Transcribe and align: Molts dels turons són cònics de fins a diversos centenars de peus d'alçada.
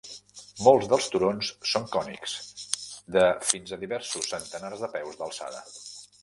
Molts 0.67 0.87
dels 0.93 1.09
turons 1.15 1.51
són 1.71 1.85
cònics 1.95 2.33
de 3.17 3.27
fins 3.51 3.75
a 3.77 3.79
diversos 3.85 4.31
centenars 4.33 4.83
de 4.87 4.91
peus 4.97 5.21
d'alçada. 5.23 5.63